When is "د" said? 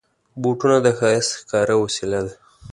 0.85-0.87